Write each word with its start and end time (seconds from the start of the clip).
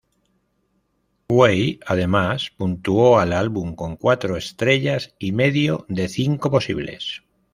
Huey 1.27 1.79
además 1.85 2.49
puntuó 2.57 3.19
al 3.19 3.33
álbum 3.33 3.75
con 3.75 3.97
cuatro 3.97 4.35
estrellas 4.35 5.13
y 5.19 5.31
medio 5.31 5.85
de 5.89 6.09
cinco 6.09 6.49
posibles. 6.49 7.23